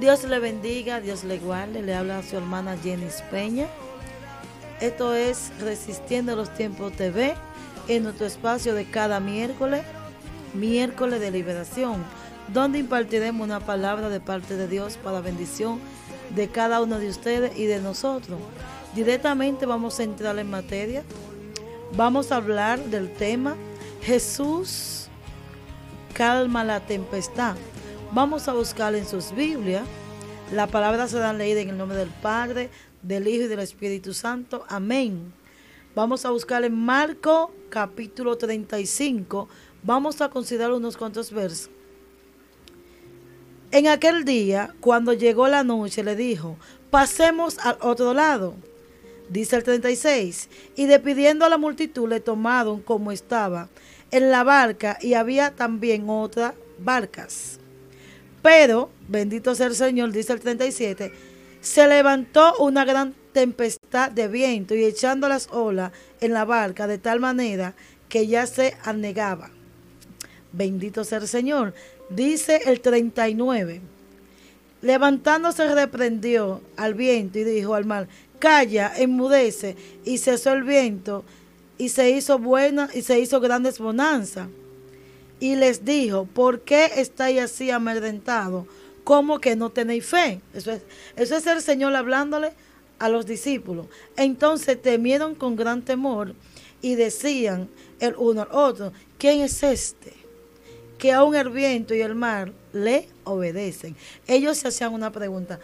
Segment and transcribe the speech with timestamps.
[0.00, 1.82] Dios le bendiga, Dios le guarde.
[1.82, 3.66] Le habla a su hermana Jenny Peña.
[4.80, 7.34] Esto es Resistiendo los Tiempos TV
[7.88, 9.82] en nuestro espacio de cada miércoles,
[10.54, 12.04] miércoles de liberación,
[12.48, 15.80] donde impartiremos una palabra de parte de Dios para bendición
[16.34, 18.40] de cada uno de ustedes y de nosotros.
[18.94, 21.04] Directamente vamos a entrar en materia.
[21.94, 23.54] Vamos a hablar del tema
[24.02, 25.08] Jesús
[26.12, 27.54] calma la tempestad.
[28.14, 29.86] Vamos a buscar en sus Biblias.
[30.52, 32.68] La palabra será leída en el nombre del Padre,
[33.00, 34.66] del Hijo y del Espíritu Santo.
[34.68, 35.32] Amén.
[35.94, 39.48] Vamos a buscar en Marco capítulo 35.
[39.82, 41.70] Vamos a considerar unos cuantos versos.
[43.70, 46.58] En aquel día, cuando llegó la noche, le dijo,
[46.90, 48.56] pasemos al otro lado.
[49.30, 53.70] Dice el 36, y despidiendo a la multitud le tomaron como estaba
[54.10, 57.61] en la barca y había también otras barcas.
[58.42, 61.12] Pero, bendito sea el Señor, dice el 37,
[61.60, 66.98] se levantó una gran tempestad de viento y echando las olas en la barca de
[66.98, 67.74] tal manera
[68.08, 69.50] que ya se anegaba.
[70.52, 71.72] Bendito sea el Señor.
[72.10, 73.80] Dice el 39.
[74.82, 78.08] Levantándose reprendió al viento y dijo al mar,
[78.40, 81.24] calla, enmudece, y cesó el viento,
[81.78, 84.48] y se hizo buena, y se hizo grandes bonanza
[85.42, 88.64] y les dijo, ¿por qué estáis así amedrentados?
[89.02, 90.40] ¿Cómo que no tenéis fe?
[90.54, 90.70] Eso
[91.16, 92.52] es, el Señor hablándole
[93.00, 93.86] a los discípulos.
[94.16, 96.36] Entonces temieron con gran temor
[96.80, 97.68] y decían
[97.98, 100.12] el uno al otro, ¿quién es este?
[100.96, 103.96] Que aún el viento y el mar le obedecen.
[104.28, 105.58] Ellos se hacían una pregunta.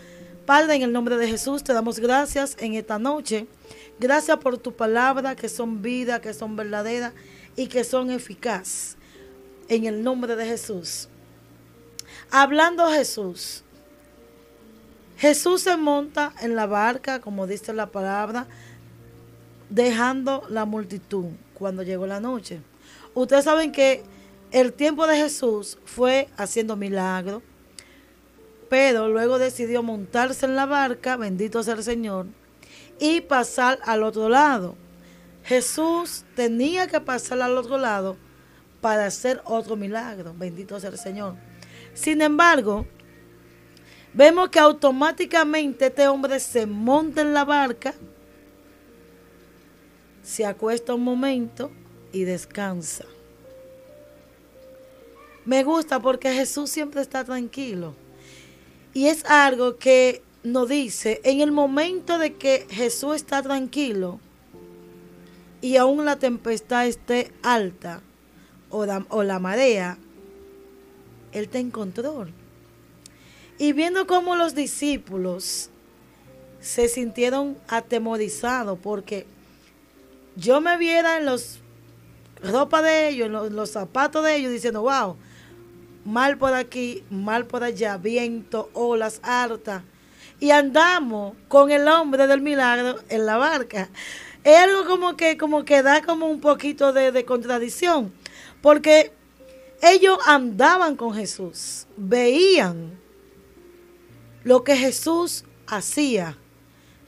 [0.44, 3.46] Padre, en el nombre de Jesús te damos gracias en esta noche.
[4.00, 7.12] Gracias por tu palabra, que son vida, que son verdaderas
[7.54, 8.97] y que son eficaces
[9.68, 11.08] en el nombre de Jesús.
[12.30, 13.62] Hablando Jesús,
[15.16, 18.46] Jesús se monta en la barca, como dice la palabra,
[19.68, 22.60] dejando la multitud cuando llegó la noche.
[23.14, 24.02] Ustedes saben que
[24.52, 27.42] el tiempo de Jesús fue haciendo milagros,
[28.68, 32.26] pero luego decidió montarse en la barca, bendito sea el Señor,
[33.00, 34.76] y pasar al otro lado.
[35.44, 38.16] Jesús tenía que pasar al otro lado
[38.80, 40.34] para hacer otro milagro.
[40.36, 41.34] Bendito sea el Señor.
[41.94, 42.86] Sin embargo,
[44.14, 47.94] vemos que automáticamente este hombre se monta en la barca,
[50.22, 51.70] se acuesta un momento
[52.12, 53.04] y descansa.
[55.44, 57.94] Me gusta porque Jesús siempre está tranquilo.
[58.92, 64.20] Y es algo que nos dice, en el momento de que Jesús está tranquilo
[65.60, 68.02] y aún la tempestad esté alta,
[68.70, 68.84] o
[69.22, 69.98] la, marea,
[71.32, 72.26] Él te encontró.
[73.58, 75.70] Y viendo cómo los discípulos
[76.60, 79.26] se sintieron atemorizados porque
[80.36, 81.60] yo me viera en los
[82.42, 85.16] ropa de ellos, en los, zapatos de ellos, diciendo, wow,
[86.04, 89.82] mal por aquí, mal por allá, viento, olas hartas.
[90.40, 93.88] Y andamos con el hombre del milagro en la barca.
[94.44, 98.12] Es algo como que, como que da como un poquito de, de contradicción.
[98.62, 99.12] Porque
[99.82, 102.98] ellos andaban con Jesús, veían
[104.44, 106.36] lo que Jesús hacía,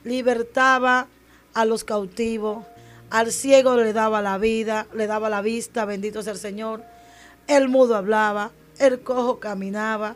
[0.05, 1.09] libertaba
[1.55, 2.65] a los cautivos,
[3.11, 6.85] al ciego le daba la vida, le daba la vista, bendito sea el Señor,
[7.49, 10.15] el mudo hablaba, el cojo caminaba,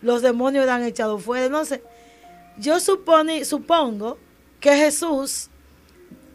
[0.00, 1.82] los demonios eran echados fuera, sé.
[2.56, 4.16] Yo supone, supongo
[4.60, 5.50] que Jesús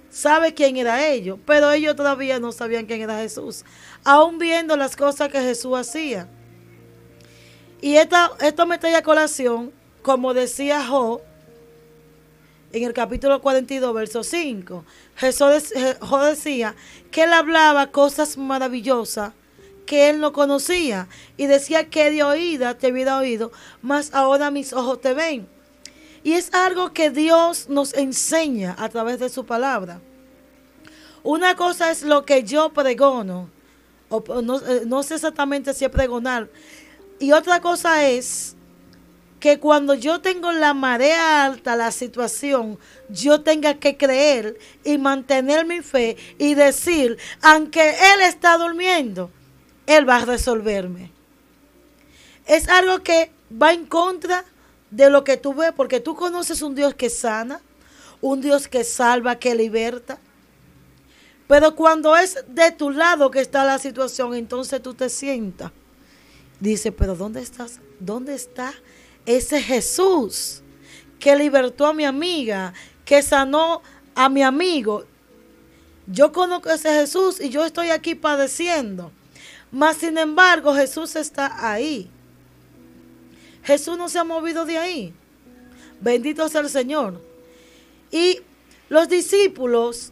[0.09, 3.63] sabe quién era ellos, pero ellos todavía no sabían quién era Jesús,
[4.03, 6.27] aún viendo las cosas que Jesús hacía.
[7.81, 9.71] Y esta, esto me trae a colación,
[10.01, 11.21] como decía Job,
[12.71, 14.85] en el capítulo 42, verso 5.
[15.15, 15.73] Jesús,
[16.21, 16.75] decía
[17.11, 19.33] que él hablaba cosas maravillosas
[19.85, 24.71] que él no conocía y decía que de oída te había oído, mas ahora mis
[24.71, 25.47] ojos te ven.
[26.23, 30.01] Y es algo que Dios nos enseña a través de su palabra.
[31.23, 33.49] Una cosa es lo que yo pregono,
[34.09, 36.49] o eh, no, sé exactamente si es pregonar,
[37.19, 38.55] y otra cosa es
[39.39, 42.77] que cuando yo tengo la marea alta, la situación,
[43.09, 49.31] yo tenga que creer y mantener mi fe y decir, aunque Él está durmiendo,
[49.87, 51.11] Él va a resolverme.
[52.45, 53.31] Es algo que
[53.61, 54.43] va en contra
[54.91, 57.61] de lo que tú ves, porque tú conoces un Dios que sana,
[58.21, 60.19] un Dios que salva, que liberta.
[61.47, 65.71] Pero cuando es de tu lado que está la situación, entonces tú te sientas.
[66.59, 67.79] Dice, pero ¿dónde estás?
[67.99, 68.73] ¿Dónde está
[69.25, 70.61] ese Jesús
[71.19, 72.73] que libertó a mi amiga,
[73.05, 73.81] que sanó
[74.15, 75.05] a mi amigo.
[76.07, 79.11] Yo conozco a ese Jesús y yo estoy aquí padeciendo.
[79.71, 82.09] Mas sin embargo, Jesús está ahí.
[83.63, 85.13] Jesús no se ha movido de ahí.
[86.01, 87.21] Bendito sea el Señor.
[88.11, 88.41] Y
[88.89, 90.11] los discípulos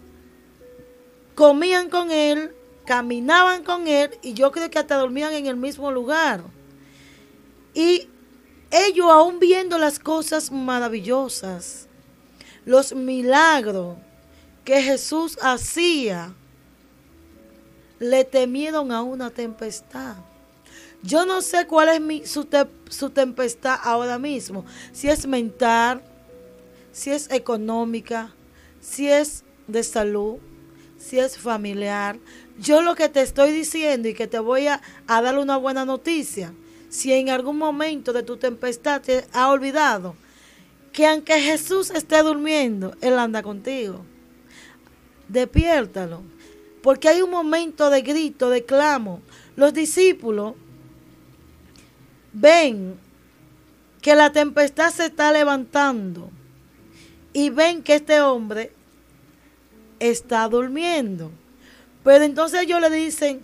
[1.36, 2.54] comían con él,
[2.86, 6.44] caminaban con él y yo creo que hasta dormían en el mismo lugar.
[7.74, 8.08] Y
[8.72, 11.88] ellos aún viendo las cosas maravillosas,
[12.66, 13.98] los milagros
[14.66, 16.34] que Jesús hacía,
[18.00, 20.18] le temieron a una tempestad.
[21.08, 22.46] Yo no sé cuál es mi, su,
[22.90, 26.02] su tempestad ahora mismo, si es mental,
[26.92, 28.36] si es económica,
[28.82, 30.36] si es de salud,
[30.98, 32.20] si es familiar.
[32.60, 36.54] Yo lo que te estoy diciendo y que te voy a, dar una buena noticia,
[36.90, 40.14] si en algún momento de tu tempestad te ha olvidado
[40.92, 44.04] que aunque Jesús esté durmiendo, Él anda contigo.
[45.30, 46.22] Despiértalo.
[46.84, 49.22] Porque hay un momento de grito, de clamo.
[49.56, 50.56] Los discípulos
[52.40, 53.00] ven
[54.02, 56.30] que la tempestad se está levantando
[57.34, 58.72] y ven que este hombre
[60.00, 61.32] está durmiendo.
[62.04, 63.42] Pero entonces ellos le dicen,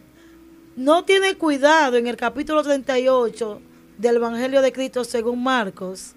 [0.75, 3.61] no tiene cuidado en el capítulo 38
[3.97, 6.13] del Evangelio de Cristo según Marcos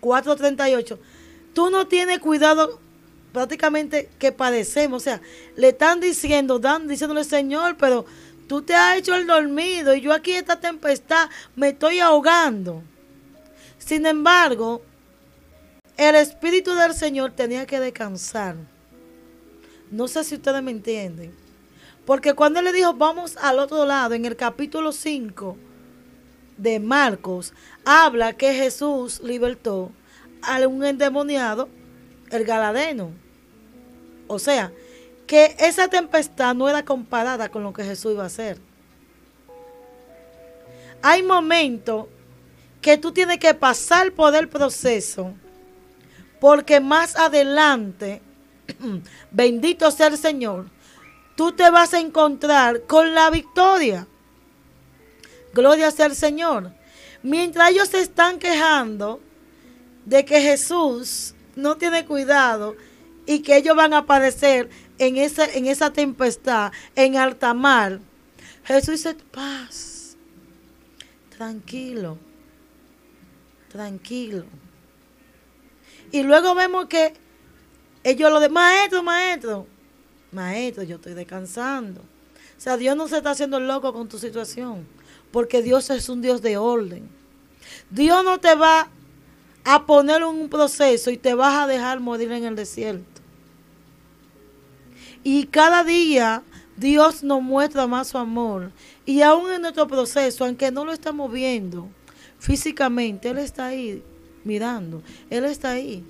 [0.00, 0.98] 4:38.
[1.54, 2.80] Tú no tienes cuidado
[3.32, 5.02] prácticamente que padecemos.
[5.02, 5.20] O sea,
[5.56, 8.06] le están diciendo, dan, diciéndole, Señor, pero
[8.48, 12.82] tú te has hecho el dormido y yo aquí esta tempestad me estoy ahogando.
[13.78, 14.82] Sin embargo,
[15.96, 18.56] el Espíritu del Señor tenía que descansar.
[19.90, 21.34] No sé si ustedes me entienden.
[22.04, 25.56] Porque cuando le dijo, vamos al otro lado, en el capítulo 5
[26.56, 27.52] de Marcos,
[27.84, 29.92] habla que Jesús libertó
[30.42, 31.68] a un endemoniado,
[32.30, 33.10] el Galadeno.
[34.26, 34.72] O sea,
[35.28, 38.58] que esa tempestad no era comparada con lo que Jesús iba a hacer.
[41.02, 42.06] Hay momentos
[42.80, 45.34] que tú tienes que pasar por el proceso,
[46.40, 48.22] porque más adelante,
[49.30, 50.70] bendito sea el Señor,
[51.36, 54.06] tú te vas a encontrar con la victoria.
[55.52, 56.72] Gloria sea al Señor.
[57.22, 59.20] Mientras ellos se están quejando
[60.06, 62.76] de que Jesús no tiene cuidado
[63.26, 68.00] y que ellos van a padecer en esa, en esa tempestad, en alta mar,
[68.64, 70.16] Jesús dice, paz,
[71.36, 72.18] tranquilo,
[73.70, 74.44] tranquilo.
[76.10, 77.14] Y luego vemos que
[78.04, 79.66] ellos lo de maestro, maestro,
[80.32, 82.00] maestro, yo estoy descansando.
[82.00, 84.86] O sea, Dios no se está haciendo loco con tu situación,
[85.30, 87.08] porque Dios es un Dios de orden.
[87.90, 88.88] Dios no te va
[89.64, 93.17] a poner en un proceso y te vas a dejar morir en el desierto.
[95.22, 96.42] Y cada día
[96.76, 98.70] Dios nos muestra más su amor.
[99.04, 101.88] Y aún en nuestro proceso, aunque no lo estamos viendo
[102.38, 104.02] físicamente, Él está ahí
[104.44, 105.02] mirando.
[105.28, 106.04] Él está ahí.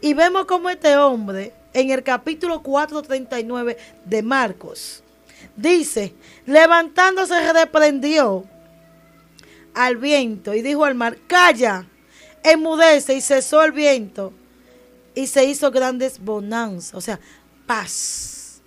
[0.00, 5.02] Y vemos como este hombre en el capítulo 4.39 de Marcos.
[5.56, 6.14] Dice,
[6.46, 8.44] levantándose reprendió
[9.74, 11.86] al viento y dijo al mar, calla,
[12.42, 14.32] enmudece y cesó el viento
[15.14, 17.20] y se hizo grandes bonanzas, o sea,
[17.66, 18.60] paz.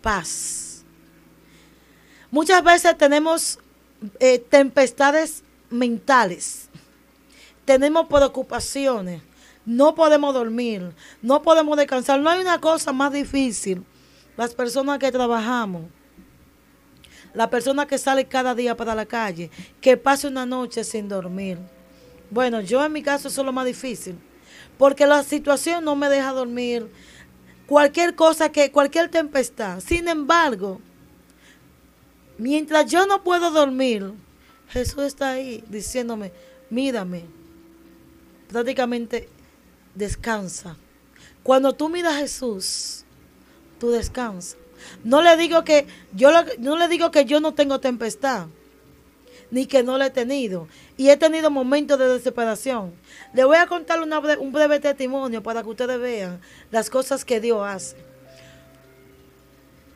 [0.00, 0.84] Paz.
[2.30, 3.58] Muchas veces tenemos
[4.18, 6.68] eh, tempestades mentales,
[7.64, 9.22] tenemos preocupaciones,
[9.66, 12.20] no podemos dormir, no podemos descansar.
[12.20, 13.84] No hay una cosa más difícil.
[14.36, 15.82] Las personas que trabajamos,
[17.34, 21.58] la persona que sale cada día para la calle, que pase una noche sin dormir.
[22.30, 24.18] Bueno, yo en mi caso eso es lo más difícil,
[24.80, 26.90] porque la situación no me deja dormir.
[27.66, 29.78] Cualquier cosa que, cualquier tempestad.
[29.80, 30.80] Sin embargo,
[32.38, 34.10] mientras yo no puedo dormir,
[34.70, 36.32] Jesús está ahí diciéndome,
[36.70, 37.26] mírame.
[38.48, 39.28] Prácticamente
[39.94, 40.78] descansa.
[41.42, 43.04] Cuando tú miras a Jesús,
[43.78, 44.56] tú descansas.
[45.04, 48.46] No le digo que yo no le digo que yo no tengo tempestad,
[49.50, 50.68] ni que no la he tenido.
[50.96, 52.92] Y he tenido momentos de desesperación.
[53.34, 56.40] Le voy a contar un breve testimonio para que ustedes vean
[56.70, 57.96] las cosas que Dios hace.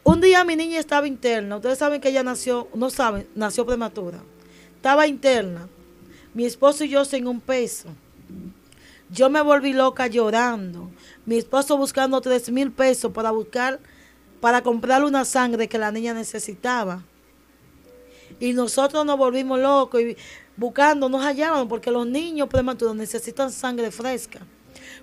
[0.03, 1.57] Un día mi niña estaba interna.
[1.57, 4.19] Ustedes saben que ella nació, no saben, nació prematura.
[4.77, 5.69] Estaba interna.
[6.35, 7.89] Mi esposo y yo sin un peso.
[9.09, 10.91] Yo me volví loca llorando.
[11.25, 13.81] Mi esposo buscando tres mil pesos para buscar,
[14.41, 17.03] para comprar una sangre que la niña necesitaba.
[18.41, 20.01] Y nosotros nos volvimos locos.
[20.01, 20.17] Y
[20.57, 24.41] buscando, nos hallaban porque los niños prematuros necesitan sangre fresca.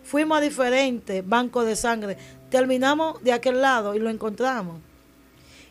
[0.03, 2.17] Fuimos a diferentes bancos de sangre.
[2.49, 4.79] Terminamos de aquel lado y lo encontramos.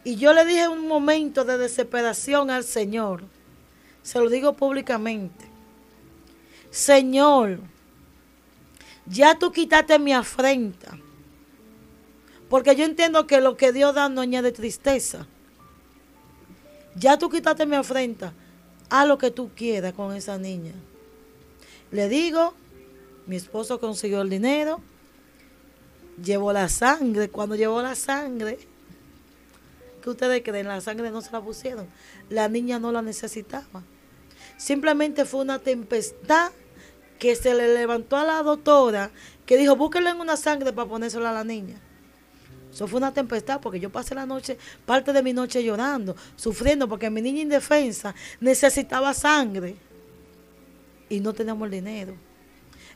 [0.02, 3.23] Y yo le dije un momento de desesperación al Señor,
[4.02, 5.45] se lo digo públicamente,
[6.71, 7.61] Señor,
[9.05, 10.97] ya tú quitaste mi afrenta,
[12.49, 15.26] porque yo entiendo que lo que Dios da no añade tristeza.
[17.00, 18.35] Ya tú quitaste mi afrenta,
[18.90, 20.75] haz lo que tú quieras con esa niña.
[21.90, 22.52] Le digo,
[23.26, 24.80] mi esposo consiguió el dinero,
[26.23, 28.59] llevó la sangre, cuando llevó la sangre,
[30.02, 30.66] ¿Qué ustedes creen?
[30.66, 31.87] La sangre no se la pusieron.
[32.28, 33.83] La niña no la necesitaba.
[34.57, 36.52] Simplemente fue una tempestad
[37.19, 39.11] que se le levantó a la doctora
[39.45, 41.78] que dijo, búsquenle en una sangre para ponérsela a la niña.
[42.73, 46.89] Eso fue una tempestad porque yo pasé la noche, parte de mi noche llorando, sufriendo
[46.89, 49.77] porque mi niña indefensa necesitaba sangre
[51.09, 52.15] y no teníamos el dinero.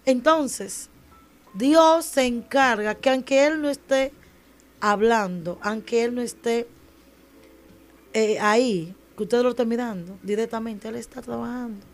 [0.06, 0.88] Entonces,
[1.54, 4.12] Dios se encarga que aunque Él no esté
[4.80, 6.68] hablando, aunque Él no esté
[8.12, 11.84] eh, ahí, que usted lo está mirando directamente, Él está trabajando.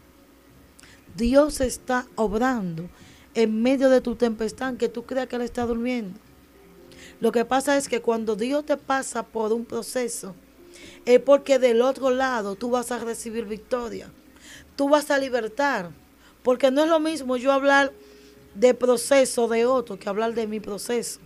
[1.16, 2.88] Dios está obrando
[3.34, 6.18] en medio de tu tempestad, que tú creas que Él está durmiendo.
[7.20, 10.34] Lo que pasa es que cuando Dios te pasa por un proceso,
[11.04, 14.10] es porque del otro lado tú vas a recibir victoria.
[14.76, 15.90] Tú vas a libertar.
[16.42, 17.92] Porque no es lo mismo yo hablar
[18.54, 21.20] de proceso de otro que hablar de mi proceso.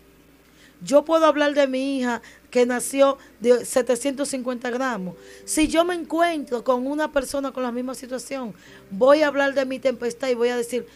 [0.82, 2.20] Yo puedo hablar de mi hija
[2.50, 5.16] que nació de 750 gramos.
[5.44, 8.54] Si yo me encuentro con una persona con la misma situación,
[8.90, 10.86] voy a hablar de mi tempestad y voy a decir,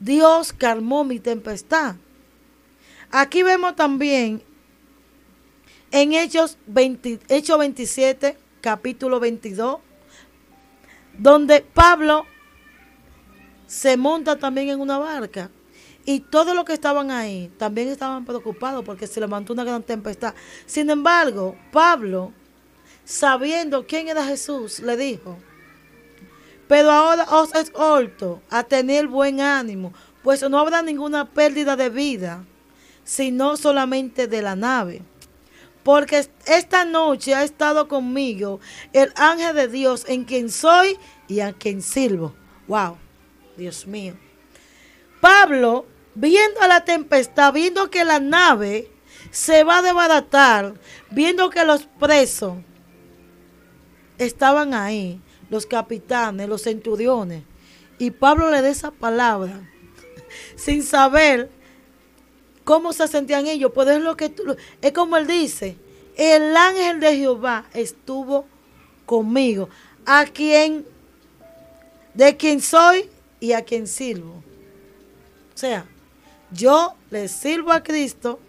[0.00, 1.96] Dios calmó mi tempestad.
[3.18, 4.42] Aquí vemos también
[5.90, 9.78] en Hechos, 20, Hechos 27, capítulo 22,
[11.16, 12.26] donde Pablo
[13.66, 15.50] se monta también en una barca
[16.04, 20.34] y todos los que estaban ahí también estaban preocupados porque se levantó una gran tempestad.
[20.66, 22.34] Sin embargo, Pablo,
[23.06, 25.38] sabiendo quién era Jesús, le dijo,
[26.68, 32.44] pero ahora os exhorto a tener buen ánimo, pues no habrá ninguna pérdida de vida,
[33.06, 35.00] sino solamente de la nave.
[35.82, 38.60] Porque esta noche ha estado conmigo
[38.92, 40.98] el ángel de Dios en quien soy
[41.28, 42.34] y a quien sirvo.
[42.66, 42.98] Wow,
[43.56, 44.14] Dios mío.
[45.20, 45.86] Pablo
[46.16, 48.90] viendo la tempestad, viendo que la nave
[49.30, 50.74] se va a desbaratar,
[51.10, 52.56] viendo que los presos
[54.18, 55.20] estaban ahí,
[55.50, 57.44] los capitanes, los centuriones,
[57.98, 59.70] y Pablo le da esa palabra
[60.56, 61.50] sin saber
[62.66, 64.34] cómo se sentían ellos, pues es lo que
[64.82, 65.76] es como él dice,
[66.16, 68.44] el ángel de Jehová estuvo
[69.06, 69.68] conmigo,
[70.04, 70.84] a quien
[72.12, 73.08] de quien soy
[73.38, 74.42] y a quien sirvo.
[75.54, 75.86] O sea,
[76.50, 78.40] yo le sirvo a Cristo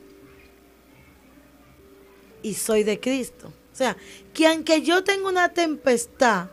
[2.42, 3.54] y soy de Cristo.
[3.72, 3.96] O sea,
[4.34, 6.48] que aunque yo tenga una tempestad,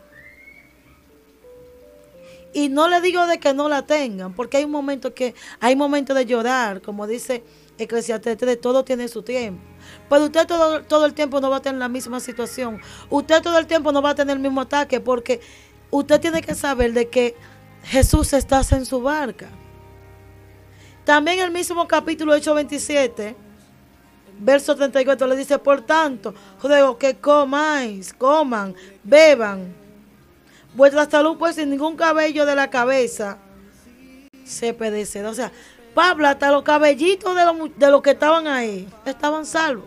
[2.55, 5.75] y no le digo de que no la tengan, porque hay un momento que hay
[5.75, 7.43] momentos de llorar, como dice
[7.77, 9.61] Eclesiastes 3, todo tiene su tiempo.
[10.09, 12.79] Pero usted todo, todo el tiempo no va a tener la misma situación.
[13.09, 15.41] Usted todo el tiempo no va a tener el mismo ataque, porque
[15.91, 17.35] usted tiene que saber de que
[17.83, 19.49] Jesús está en su barca.
[21.03, 23.35] También el mismo capítulo 8, 27,
[24.39, 26.33] verso 34, le dice, por tanto,
[26.63, 29.84] ruego que comáis, coman, beban.
[30.75, 33.37] Vuestra salud, pues, sin ningún cabello de la cabeza
[34.43, 35.29] se pedecerá.
[35.29, 35.51] O sea,
[35.93, 39.85] Pablo, hasta los cabellitos de los, de los que estaban ahí, estaban salvos.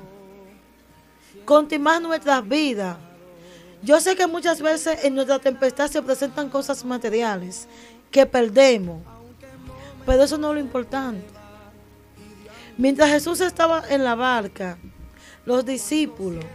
[1.45, 2.97] Continuar nuestras vidas.
[3.83, 7.69] Yo sé que muchas veces en nuestra tempestad se presentan cosas materiales
[8.11, 9.03] que perdemos
[10.09, 11.23] pero eso no es lo importante.
[12.79, 14.79] Mientras Jesús estaba en la barca,
[15.45, 16.47] los discípulos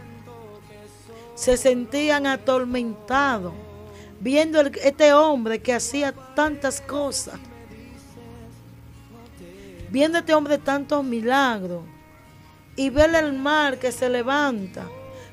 [1.36, 3.52] se sentían atormentados
[4.20, 7.38] viendo este hombre que hacía tantas cosas,
[9.90, 11.82] viendo este hombre tantos milagros
[12.76, 14.86] y ver el mar que se levanta.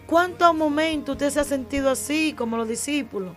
[0.05, 3.33] ¿Cuántos momentos usted se ha sentido así como los discípulos?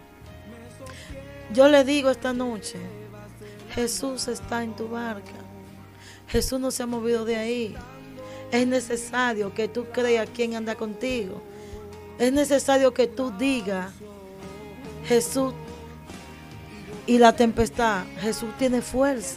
[1.52, 2.78] Yo le digo esta noche,
[3.74, 5.32] Jesús está en tu barca.
[6.28, 7.76] Jesús no se ha movido de ahí.
[8.50, 11.40] Es necesario que tú creas quién anda contigo.
[12.18, 13.92] Es necesario que tú digas,
[15.06, 15.52] Jesús
[17.06, 18.04] y la tempestad.
[18.20, 19.36] Jesús tiene fuerza.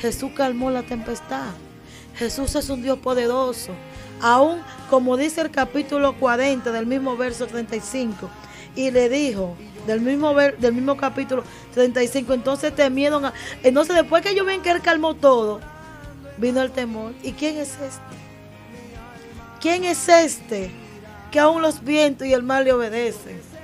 [0.00, 1.50] Jesús calmó la tempestad.
[2.14, 3.72] Jesús es un Dios poderoso.
[4.20, 8.30] Aún como dice el capítulo 40 del mismo verso 35.
[8.74, 11.44] Y le dijo, del mismo, del mismo capítulo
[11.74, 12.34] 35.
[12.34, 13.26] Entonces temieron.
[13.26, 15.60] A, entonces después que ellos ven que él calmó todo,
[16.38, 17.12] vino el temor.
[17.22, 18.16] ¿Y quién es este?
[19.60, 20.70] ¿Quién es este
[21.30, 23.55] que aún los vientos y el mar le obedecen?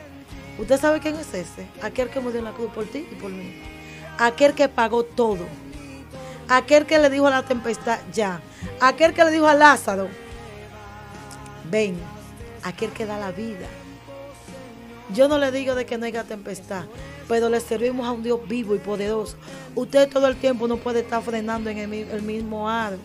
[0.59, 1.66] ¿Usted sabe quién es ese?
[1.82, 3.54] Aquel que murió en la cruz por ti y por mí.
[4.18, 5.47] Aquel que pagó todo.
[6.49, 8.40] Aquel que le dijo a la tempestad, ya.
[8.80, 10.09] Aquel que le dijo a Lázaro,
[11.71, 11.97] ven.
[12.62, 13.66] Aquel que da la vida.
[15.12, 16.85] Yo no le digo de que no haya tempestad,
[17.28, 19.37] pero le servimos a un Dios vivo y poderoso.
[19.75, 23.00] Usted todo el tiempo no puede estar frenando en el, mismo árbol.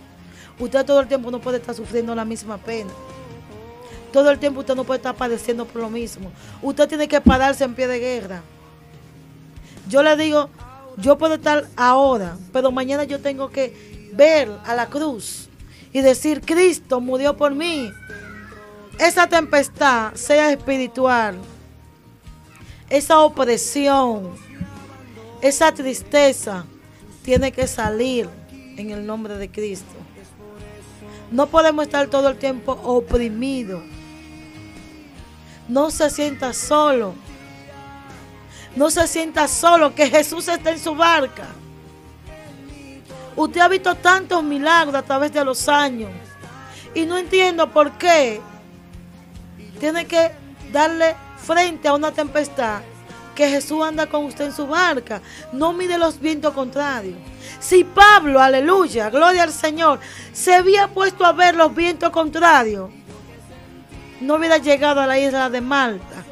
[0.60, 2.92] Usted todo el tiempo no puede estar sufriendo la misma pena.
[4.12, 6.32] Todo el tiempo usted no puede estar padeciendo por lo mismo.
[6.62, 8.42] Usted tiene que pararse en pie de guerra.
[9.90, 10.50] Yo le digo,
[10.98, 15.48] yo puedo estar ahora, pero mañana yo tengo que ver a la cruz
[15.94, 17.92] y decir, Cristo murió por mí.
[19.00, 21.38] Esa tempestad, sea espiritual,
[22.90, 24.32] esa opresión,
[25.42, 26.66] esa tristeza,
[27.24, 28.30] tiene que salir
[28.78, 29.94] en el nombre de Cristo.
[31.32, 33.84] No podemos estar todo el tiempo oprimidos.
[35.68, 37.14] No se sienta solo.
[38.76, 41.48] No se sienta solo, que Jesús está en su barca.
[43.36, 46.12] Usted ha visto tantos milagros a través de los años.
[46.94, 48.42] Y no entiendo por qué
[49.80, 50.32] tiene que
[50.72, 52.82] darle frente a una tempestad
[53.36, 55.22] que Jesús anda con usted en su barca.
[55.54, 57.18] No mide los vientos contrarios.
[57.60, 60.00] Si Pablo, aleluya, gloria al Señor,
[60.34, 62.90] se había puesto a ver los vientos contrarios,
[64.22, 66.24] no hubiera llegado a la isla de Malta.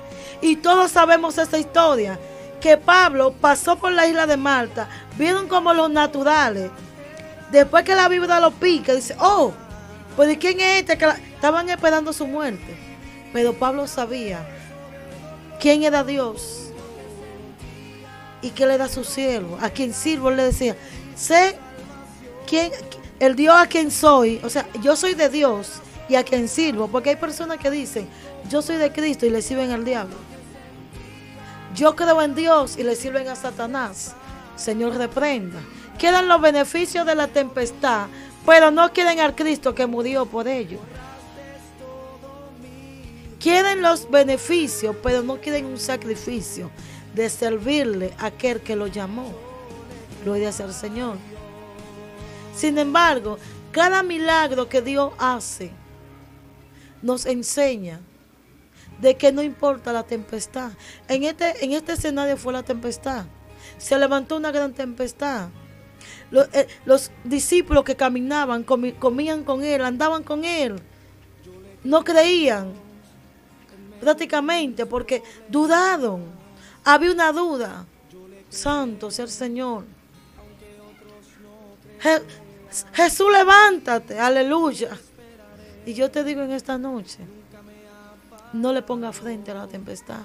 [0.42, 2.20] Y todos sabemos esa historia,
[2.62, 4.88] que Pablo pasó por la isla de Malta,
[5.18, 6.72] vieron como los naturales.
[7.52, 9.54] Después que la Biblia lo pica, dice, oh,
[10.16, 10.94] pues ¿de quién es este?
[11.34, 12.78] Estaban esperando su muerte.
[13.34, 14.48] Pero Pablo sabía
[15.60, 16.72] quién era Dios
[18.42, 19.58] y qué le da su siervo.
[19.62, 20.76] A quien sirvo le decía,
[21.16, 21.58] sé
[22.48, 22.72] quién,
[23.20, 26.88] el Dios a quien soy, o sea, yo soy de Dios y a quien sirvo,
[26.88, 28.08] porque hay personas que dicen,
[28.50, 30.16] yo soy de Cristo y le sirven al diablo.
[31.76, 34.16] Yo creo en Dios y le sirven a Satanás.
[34.56, 35.60] Señor, reprenda.
[35.98, 38.08] Quedan los beneficios de la tempestad,
[38.46, 40.80] pero no quieren al Cristo que murió por ellos.
[43.40, 46.72] Quieren los beneficios, pero no quieren un sacrificio
[47.14, 49.32] de servirle a aquel que lo llamó.
[50.24, 51.18] Gloria el Señor.
[52.56, 53.38] Sin embargo,
[53.72, 55.72] cada milagro que Dios hace
[57.06, 58.00] nos enseña
[59.00, 60.72] de que no importa la tempestad.
[61.08, 63.26] En este, en este escenario fue la tempestad.
[63.78, 65.50] Se levantó una gran tempestad.
[66.32, 70.82] Los, eh, los discípulos que caminaban, comían con él, andaban con él.
[71.84, 72.74] No creían
[74.02, 76.24] prácticamente porque dudaron.
[76.84, 77.86] Había una duda.
[78.50, 79.86] Santo sea el Señor.
[82.94, 84.98] Jesús, levántate, aleluya.
[85.86, 87.20] Y yo te digo en esta noche,
[88.54, 90.22] no le ponga frente a la tempestad.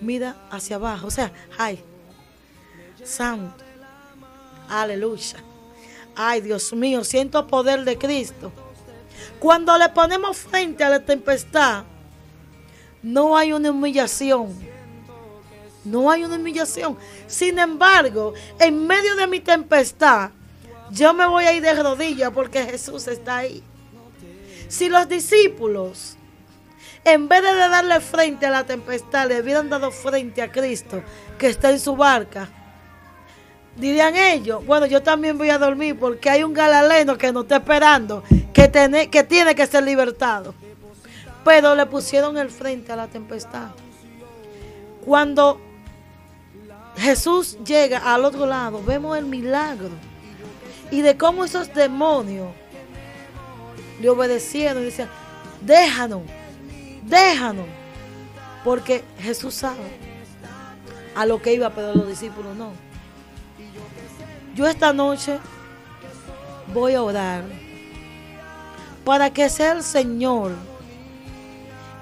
[0.00, 1.08] Mira hacia abajo.
[1.08, 1.82] O sea, ay,
[3.02, 3.64] santo,
[4.68, 5.38] aleluya.
[6.14, 8.52] Ay, Dios mío, siento poder de Cristo.
[9.40, 11.84] Cuando le ponemos frente a la tempestad,
[13.02, 14.54] no hay una humillación.
[15.84, 16.96] No hay una humillación.
[17.26, 20.30] Sin embargo, en medio de mi tempestad,
[20.90, 23.62] yo me voy a ir de rodillas porque Jesús está ahí.
[24.68, 26.16] Si los discípulos,
[27.04, 31.02] en vez de darle frente a la tempestad, le hubieran dado frente a Cristo
[31.38, 32.48] que está en su barca,
[33.76, 37.56] dirían ellos, bueno, yo también voy a dormir porque hay un galaleno que nos está
[37.56, 40.54] esperando, que, tiene, que tiene que ser libertado.
[41.44, 43.68] Pero le pusieron el frente a la tempestad.
[45.04, 45.60] Cuando
[46.96, 49.90] Jesús llega al otro lado, vemos el milagro
[50.90, 52.48] y de cómo esos demonios
[54.00, 55.08] le obedecieron y decían,
[55.60, 56.22] déjanos,
[57.02, 57.66] déjanos,
[58.64, 59.98] porque Jesús sabe
[61.14, 62.72] a lo que iba, pero los discípulos no.
[64.54, 65.38] Yo esta noche
[66.72, 67.44] voy a orar
[69.04, 70.52] para que sea el Señor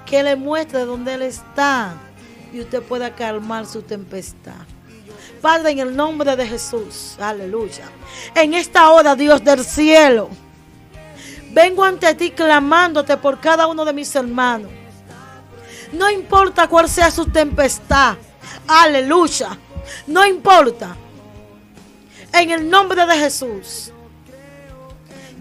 [0.05, 1.93] que le muestre dónde Él está
[2.53, 4.53] y usted pueda calmar su tempestad.
[5.41, 7.85] Padre, en el nombre de Jesús, aleluya.
[8.33, 10.29] En esta hora, Dios del cielo,
[11.55, 14.69] vengo ante ti clamándote por cada uno de mis hermanos.
[15.91, 18.17] No importa cuál sea su tempestad,
[18.67, 19.57] aleluya.
[20.05, 20.95] No importa.
[22.33, 23.91] En el nombre de Jesús,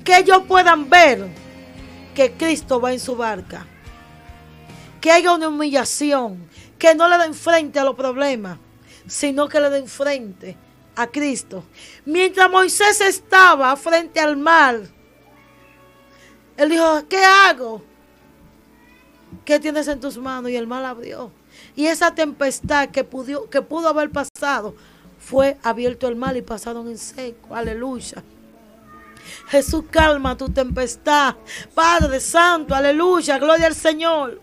[0.04, 1.28] que ellos puedan ver
[2.14, 3.66] que Cristo va en su barca
[5.04, 6.48] que haya una humillación,
[6.78, 8.56] que no le den frente a los problemas,
[9.06, 10.56] sino que le den frente
[10.96, 11.62] a Cristo.
[12.06, 14.80] Mientras Moisés estaba frente al mar,
[16.56, 17.82] él dijo, ¿qué hago?
[19.44, 20.50] ¿Qué tienes en tus manos?
[20.50, 21.30] Y el mar abrió.
[21.76, 24.74] Y esa tempestad que pudo, que pudo haber pasado,
[25.18, 27.54] fue abierto el mar y pasaron en seco.
[27.54, 28.22] Aleluya.
[29.48, 31.34] Jesús, calma tu tempestad.
[31.74, 34.40] Padre Santo, aleluya, gloria al Señor.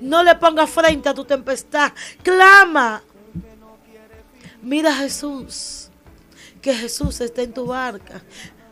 [0.00, 1.92] No le pongas frente a tu tempestad.
[2.22, 3.02] Clama.
[4.62, 5.88] Mira Jesús.
[6.62, 8.22] Que Jesús está en tu barca.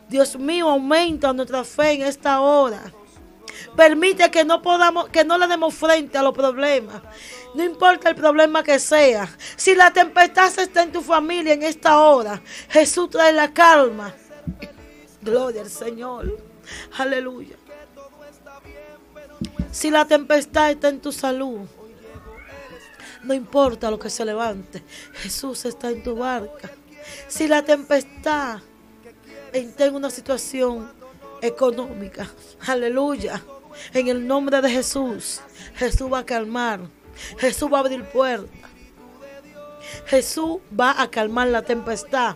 [0.09, 2.91] Dios mío, aumenta nuestra fe en esta hora.
[3.75, 7.01] Permite que no podamos, que no le demos frente a los problemas.
[7.53, 9.29] No importa el problema que sea.
[9.55, 14.13] Si la tempestad está en tu familia en esta hora, Jesús trae la calma.
[15.21, 16.37] Gloria al Señor.
[16.97, 17.55] Aleluya.
[19.71, 21.59] Si la tempestad está en tu salud,
[23.23, 26.71] no importa lo que se levante, Jesús está en tu barca.
[27.27, 28.59] Si la tempestad
[29.53, 30.91] está en una situación
[31.41, 32.29] económica,
[32.67, 33.43] aleluya,
[33.93, 35.41] en el nombre de Jesús,
[35.75, 36.81] Jesús va a calmar,
[37.37, 38.69] Jesús va a abrir puertas.
[40.05, 42.35] Jesús va a calmar la tempestad.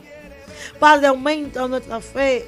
[0.80, 2.46] Padre, aumenta nuestra fe.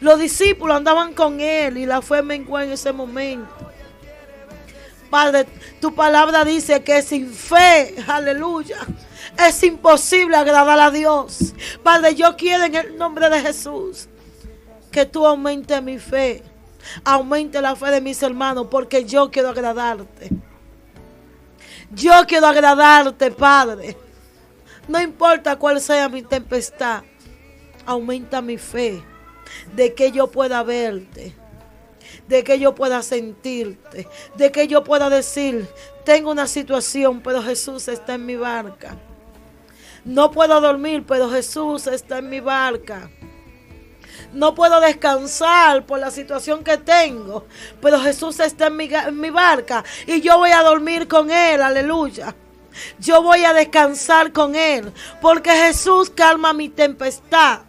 [0.00, 3.70] Los discípulos andaban con él y la fe menguó en ese momento.
[5.10, 5.46] Padre,
[5.80, 8.78] tu palabra dice que sin fe, aleluya,
[9.38, 11.54] es imposible agradar a Dios.
[11.82, 14.08] Padre, yo quiero en el nombre de Jesús
[14.90, 16.42] que tú aumentes mi fe.
[17.04, 20.30] Aumente la fe de mis hermanos porque yo quiero agradarte.
[21.90, 23.96] Yo quiero agradarte, Padre.
[24.88, 27.04] No importa cuál sea mi tempestad,
[27.86, 29.02] aumenta mi fe
[29.74, 31.34] de que yo pueda verte,
[32.26, 35.68] de que yo pueda sentirte, de que yo pueda decir,
[36.04, 38.98] tengo una situación, pero Jesús está en mi barca.
[40.04, 43.10] No puedo dormir, pero Jesús está en mi barca.
[44.32, 47.46] No puedo descansar por la situación que tengo,
[47.80, 48.76] pero Jesús está en
[49.20, 52.34] mi, barca y yo voy a dormir con Él, aleluya.
[52.98, 57.60] Yo voy a descansar con Él, porque Jesús calma mi tempestad.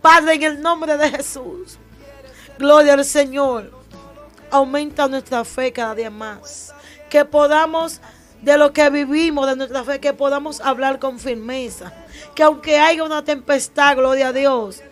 [0.00, 1.78] Padre, en el nombre de Jesús.
[2.58, 3.70] Gloria al Señor.
[4.50, 6.72] Aumenta nuestra fe cada día más.
[7.10, 8.00] Que podamos,
[8.42, 11.92] de lo que vivimos, de nuestra fe, que podamos hablar con firmeza.
[12.34, 14.82] Que aunque haya una tempestad, gloria a Dios,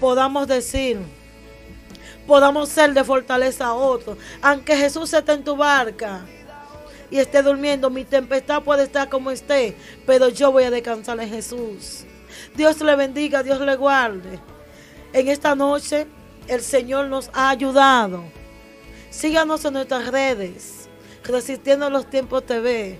[0.00, 0.98] podamos decir,
[2.26, 4.16] podamos ser de fortaleza a otros.
[4.40, 6.20] Aunque Jesús esté en tu barca
[7.10, 11.28] y esté durmiendo, mi tempestad puede estar como esté, pero yo voy a descansar en
[11.28, 12.04] Jesús.
[12.54, 14.38] Dios le bendiga, Dios le guarde.
[15.12, 16.06] En esta noche
[16.46, 18.24] el Señor nos ha ayudado.
[19.10, 20.79] Síganos en nuestras redes,
[21.24, 22.98] Resistiendo los Tiempos TV.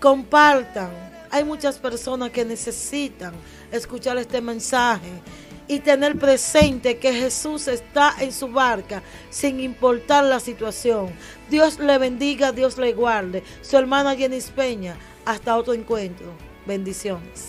[0.00, 0.90] Compartan.
[1.30, 3.32] Hay muchas personas que necesitan
[3.70, 5.10] escuchar este mensaje
[5.68, 11.10] y tener presente que Jesús está en su barca sin importar la situación.
[11.48, 13.44] Dios le bendiga, Dios le guarde.
[13.62, 16.26] Su hermana Jenny Peña, hasta otro encuentro.
[16.66, 17.48] Bendiciones.